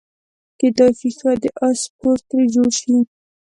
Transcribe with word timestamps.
کیدای 0.59 0.91
شي 0.99 1.09
ښه 1.17 1.31
د 1.41 1.45
اس 1.65 1.79
سپور 1.85 2.17
ترې 2.27 2.41
جوړ 2.53 2.69
شي. 2.79 2.95